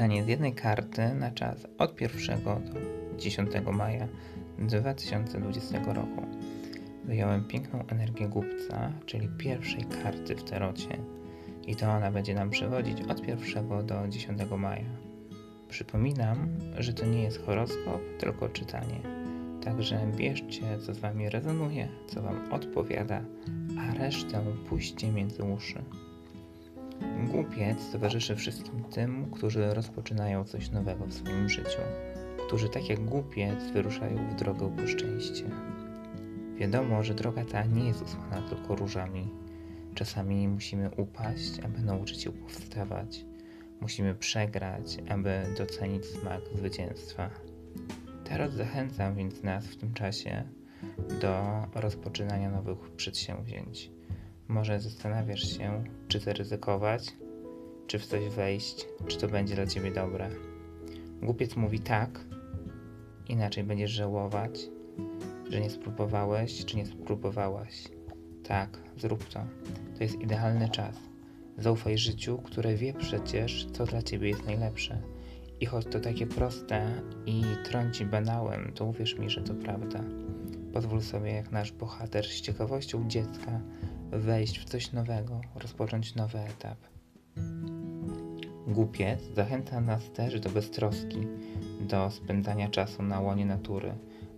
Czytanie 0.00 0.24
z 0.24 0.28
jednej 0.28 0.54
karty 0.54 1.14
na 1.14 1.30
czas 1.30 1.66
od 1.78 2.00
1 2.00 2.44
do 2.44 2.60
10 3.18 3.50
maja 3.72 4.08
2020 4.58 5.78
roku. 5.78 6.26
Wyjąłem 7.04 7.44
piękną 7.44 7.84
energię 7.86 8.28
głupca, 8.28 8.92
czyli 9.06 9.28
pierwszej 9.28 9.84
karty 9.84 10.36
w 10.36 10.44
tarocie 10.44 10.98
i 11.66 11.76
to 11.76 11.90
ona 11.90 12.10
będzie 12.10 12.34
nam 12.34 12.50
przewodzić 12.50 13.02
od 13.02 13.28
1 13.28 13.86
do 13.86 14.08
10 14.08 14.40
maja. 14.58 14.90
Przypominam, 15.68 16.48
że 16.78 16.92
to 16.92 17.06
nie 17.06 17.22
jest 17.22 17.46
horoskop, 17.46 18.00
tylko 18.18 18.48
czytanie. 18.48 19.00
Także 19.64 20.06
bierzcie, 20.16 20.78
co 20.78 20.94
z 20.94 20.98
Wami 20.98 21.28
rezonuje, 21.28 21.88
co 22.06 22.22
Wam 22.22 22.52
odpowiada, 22.52 23.22
a 23.78 23.94
resztę 23.94 24.42
puśćcie 24.68 25.12
między 25.12 25.42
uszy. 25.42 25.82
Głupiec 27.30 27.90
towarzyszy 27.92 28.36
wszystkim 28.36 28.84
tym, 28.84 29.30
którzy 29.30 29.74
rozpoczynają 29.74 30.44
coś 30.44 30.70
nowego 30.70 31.06
w 31.06 31.14
swoim 31.14 31.48
życiu, 31.48 31.80
którzy 32.46 32.68
tak 32.68 32.88
jak 32.88 33.04
głupiec 33.04 33.70
wyruszają 33.72 34.30
w 34.30 34.34
drogę 34.34 34.76
po 34.76 34.86
szczęście. 34.86 35.44
Wiadomo, 36.56 37.02
że 37.02 37.14
droga 37.14 37.44
ta 37.44 37.64
nie 37.64 37.84
jest 37.84 38.02
usłana 38.02 38.42
tylko 38.48 38.76
różami. 38.76 39.28
Czasami 39.94 40.48
musimy 40.48 40.90
upaść, 40.90 41.60
aby 41.64 41.80
nauczyć 41.80 42.22
się 42.22 42.32
powstawać. 42.32 43.24
Musimy 43.80 44.14
przegrać, 44.14 44.98
aby 45.08 45.42
docenić 45.58 46.04
smak 46.04 46.40
zwycięstwa. 46.54 47.30
Teraz 48.24 48.52
zachęcam 48.52 49.14
więc 49.14 49.42
nas 49.42 49.66
w 49.66 49.76
tym 49.76 49.94
czasie 49.94 50.44
do 51.20 51.44
rozpoczynania 51.74 52.50
nowych 52.50 52.78
przedsięwzięć. 52.96 53.90
Może 54.50 54.80
zastanawiasz 54.80 55.58
się, 55.58 55.84
czy 56.08 56.20
zaryzykować, 56.20 57.16
czy 57.86 57.98
w 57.98 58.06
coś 58.06 58.28
wejść, 58.28 58.86
czy 59.06 59.18
to 59.18 59.28
będzie 59.28 59.54
dla 59.54 59.66
ciebie 59.66 59.90
dobre. 59.90 60.30
Głupiec 61.22 61.56
mówi 61.56 61.80
tak, 61.80 62.24
inaczej 63.28 63.64
będziesz 63.64 63.90
żałować, 63.90 64.60
że 65.50 65.60
nie 65.60 65.70
spróbowałeś, 65.70 66.64
czy 66.64 66.76
nie 66.76 66.86
spróbowałaś. 66.86 67.88
Tak, 68.44 68.78
zrób 68.96 69.24
to. 69.24 69.40
To 69.98 70.02
jest 70.02 70.20
idealny 70.20 70.68
czas. 70.68 70.96
Zaufaj 71.58 71.98
życiu, 71.98 72.38
które 72.38 72.74
wie 72.74 72.92
przecież, 72.94 73.66
co 73.72 73.86
dla 73.86 74.02
ciebie 74.02 74.28
jest 74.28 74.46
najlepsze. 74.46 75.02
I 75.60 75.66
choć 75.66 75.86
to 75.86 76.00
takie 76.00 76.26
proste 76.26 77.02
i 77.26 77.42
trąci 77.64 78.04
banałem, 78.04 78.72
to 78.74 78.84
uwierz 78.84 79.18
mi, 79.18 79.30
że 79.30 79.42
to 79.42 79.54
prawda. 79.54 80.04
Pozwól 80.72 81.00
sobie, 81.00 81.32
jak 81.32 81.52
nasz 81.52 81.72
bohater, 81.72 82.26
z 82.26 82.40
ciekawością 82.40 83.08
dziecka 83.08 83.60
wejść 84.12 84.58
w 84.58 84.64
coś 84.64 84.92
nowego, 84.92 85.40
rozpocząć 85.54 86.14
nowy 86.14 86.38
etap. 86.38 86.78
Głupiec 88.66 89.20
zachęca 89.34 89.80
nas 89.80 90.12
też 90.12 90.40
do 90.40 90.50
beztroski, 90.50 91.18
do 91.80 92.10
spędzania 92.10 92.68
czasu 92.68 93.02
na 93.02 93.20
łonie 93.20 93.46
natury, 93.46 93.94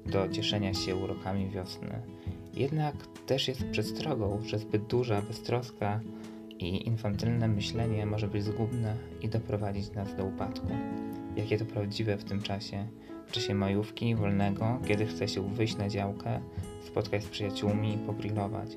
do 0.07 0.29
cieszenia 0.29 0.75
się 0.75 0.97
urokami 0.97 1.51
wiosny. 1.51 2.03
Jednak 2.55 2.95
też 3.27 3.49
jest 3.49 3.65
przestrogą, 3.71 4.43
że 4.47 4.59
zbyt 4.59 4.87
duża 4.87 5.23
beztroska 5.23 6.01
i 6.59 6.87
infantylne 6.87 7.49
myślenie 7.49 8.07
może 8.07 8.29
być 8.29 8.45
zgubne 8.45 8.97
i 9.23 9.29
doprowadzić 9.29 9.93
nas 9.93 10.17
do 10.17 10.25
upadku. 10.25 10.69
Jakie 11.37 11.59
to 11.59 11.65
prawdziwe 11.65 12.17
w 12.17 12.25
tym 12.25 12.43
czasie, 12.43 12.87
w 13.27 13.33
czasie 13.33 13.55
majówki, 13.55 14.15
wolnego, 14.15 14.79
kiedy 14.87 15.07
chce 15.07 15.29
się 15.29 15.55
wyjść 15.55 15.77
na 15.77 15.89
działkę, 15.89 16.41
spotkać 16.87 17.25
z 17.25 17.29
przyjaciółmi, 17.29 17.99
pogrillować, 18.07 18.77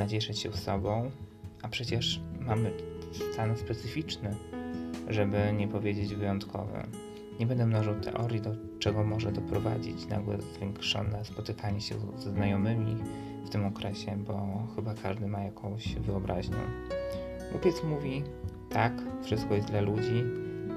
nacieszyć 0.00 0.38
się 0.38 0.52
sobą, 0.52 1.10
a 1.62 1.68
przecież 1.68 2.20
mamy 2.40 2.72
stan 3.32 3.56
specyficzny, 3.56 4.36
żeby 5.08 5.52
nie 5.56 5.68
powiedzieć 5.68 6.14
wyjątkowy. 6.14 6.82
Nie 7.40 7.46
będę 7.46 7.66
mnożył 7.66 7.94
teorii, 7.94 8.40
do 8.40 8.50
czego 8.78 9.04
może 9.04 9.32
doprowadzić 9.32 10.06
nagłe 10.06 10.38
zwiększone 10.40 11.24
spotykanie 11.24 11.80
się 11.80 11.94
ze 12.16 12.30
znajomymi 12.30 12.96
w 13.44 13.50
tym 13.50 13.64
okresie, 13.64 14.16
bo 14.26 14.66
chyba 14.76 14.94
każdy 14.94 15.26
ma 15.26 15.40
jakąś 15.40 15.94
wyobraźnię. 15.94 16.56
Głupiec 17.52 17.84
mówi, 17.84 18.22
tak, 18.70 18.92
wszystko 19.22 19.54
jest 19.54 19.68
dla 19.68 19.80
ludzi, 19.80 20.24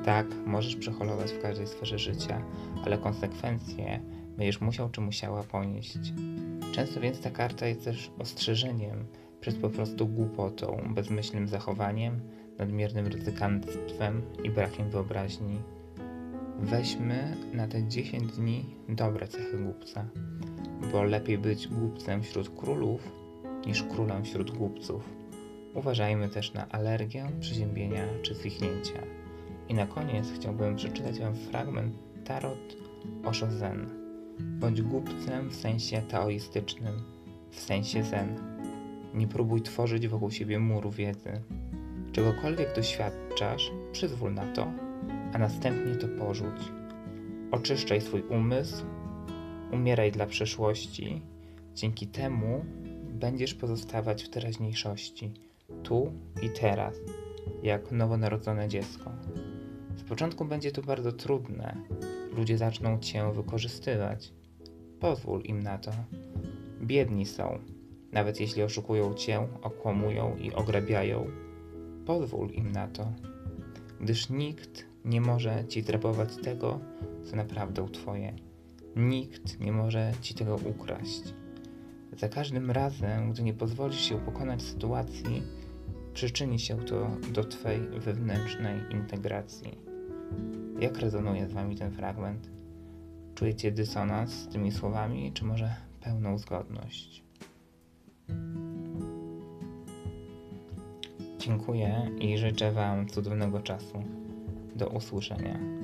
tak, 0.06 0.26
możesz 0.46 0.76
przeholować 0.76 1.32
w 1.32 1.42
każdej 1.42 1.68
sferze 1.68 2.00
życia, 2.00 2.42
ale 2.86 2.98
konsekwencje 2.98 4.00
będziesz 4.38 4.62
musiał 4.62 4.90
czy 4.90 5.02
musiała 5.02 5.44
ponieść. 5.44 6.00
Często 6.72 7.00
więc 7.00 7.22
ta 7.22 7.30
karta 7.30 7.68
jest 7.68 7.84
też 7.84 8.12
ostrzeżeniem 8.20 9.06
przed 9.44 9.58
po 9.58 9.70
prostu 9.70 10.08
głupotą, 10.08 10.94
bezmyślnym 10.96 11.48
zachowaniem, 11.48 12.20
nadmiernym 12.58 13.08
ryzykantstwem 13.08 14.22
i 14.44 14.50
brakiem 14.50 14.90
wyobraźni. 14.90 15.62
Weźmy 16.60 17.38
na 17.54 17.68
te 17.68 17.88
10 17.88 18.32
dni 18.32 18.66
dobre 18.90 19.28
cechy 19.28 19.58
głupca, 19.58 20.06
bo 20.92 21.04
lepiej 21.04 21.38
być 21.38 21.68
głupcem 21.68 22.24
wśród 22.24 22.50
królów 22.60 23.12
niż 23.68 23.84
królem 23.84 24.24
wśród 24.24 24.52
głupców. 24.52 25.10
Uważajmy 25.74 26.30
też 26.30 26.54
na 26.54 26.70
alergię, 26.70 27.26
przeziębienia 27.40 28.06
czy 28.22 28.36
zwichnięcia. 28.36 29.04
I 29.70 29.74
na 29.74 29.88
koniec 29.88 30.32
chciałbym 30.36 30.76
przeczytać 30.76 31.20
Wam 31.20 31.36
fragment 31.36 31.96
Tarot 32.26 32.78
Osho 33.24 33.52
Zen. 33.52 33.90
Bądź 34.40 34.82
głupcem 34.82 35.50
w 35.50 35.56
sensie 35.56 36.02
taoistycznym, 36.02 36.94
w 37.52 37.60
sensie 37.60 38.04
zen. 38.04 38.54
Nie 39.14 39.28
próbuj 39.28 39.62
tworzyć 39.62 40.08
wokół 40.08 40.32
siebie 40.32 40.60
muru 40.60 40.92
wiedzy. 40.92 41.42
Czegokolwiek 42.12 42.76
doświadczasz, 42.76 43.72
przyzwól 43.92 44.34
na 44.34 44.54
to, 44.54 44.72
a 45.34 45.38
następnie 45.38 45.96
to 45.96 46.08
porzuć. 46.08 46.72
Oczyszczaj 47.52 48.02
swój 48.02 48.22
umysł, 48.22 48.86
umieraj 49.72 50.12
dla 50.12 50.26
przeszłości. 50.26 51.22
Dzięki 51.76 52.08
temu 52.08 52.66
będziesz 53.14 53.54
pozostawać 53.54 54.24
w 54.24 54.30
teraźniejszości, 54.30 55.32
tu 55.84 56.12
i 56.42 56.50
teraz, 56.50 56.96
jak 57.64 57.92
nowonarodzone 57.92 58.68
dziecko. 58.68 59.12
Z 59.96 60.04
początku 60.04 60.46
będzie 60.46 60.72
to 60.72 60.82
bardzo 60.82 61.12
trudne. 61.12 61.78
Ludzie 62.38 62.58
zaczną 62.58 63.00
cię 63.00 63.32
wykorzystywać. 63.32 64.34
Pozwól 65.00 65.42
im 65.42 65.64
na 65.64 65.78
to. 65.78 65.92
Biedni 66.82 67.26
są, 67.26 67.60
nawet 68.14 68.40
jeśli 68.40 68.64
oszukują 68.64 69.14
cię, 69.14 69.48
okłamują 69.62 70.38
i 70.38 70.54
ograbiają. 70.54 71.28
Pozwól 72.06 72.50
im 72.50 72.72
na 72.72 72.88
to, 72.88 73.14
gdyż 74.02 74.30
nikt 74.30 74.86
nie 75.06 75.22
może 75.22 75.66
ci 75.68 75.82
zrabować 75.82 76.36
tego, 76.36 76.80
co 77.24 77.36
naprawdę 77.36 77.90
twoje. 77.92 78.34
Nikt 78.96 79.60
nie 79.60 79.72
może 79.72 80.12
ci 80.22 80.34
tego 80.34 80.56
ukraść. 80.56 81.34
Za 82.18 82.30
każdym 82.30 82.72
razem, 82.72 83.32
gdy 83.32 83.44
nie 83.44 83.54
pozwolisz 83.54 84.02
się 84.02 84.20
pokonać 84.20 84.62
sytuacji, 84.62 85.44
przyczyni 86.14 86.60
się 86.60 86.78
to 86.78 87.08
do 87.34 87.44
Twojej 87.44 87.82
wewnętrznej 88.00 88.82
integracji. 88.92 89.78
Jak 90.80 90.98
rezonuje 90.98 91.48
z 91.48 91.54
Wami 91.54 91.76
ten 91.76 91.92
fragment? 91.92 92.50
Czujecie 93.36 93.72
dysonans 93.72 94.32
z 94.32 94.48
tymi 94.48 94.72
słowami, 94.72 95.32
czy 95.34 95.46
może 95.46 95.76
pełną 96.02 96.38
zgodność? 96.38 97.24
Dziękuję 101.40 102.12
i 102.20 102.38
życzę 102.38 102.72
Wam 102.72 103.08
cudownego 103.08 103.60
czasu. 103.60 104.04
Do 104.76 104.88
usłyszenia. 104.88 105.83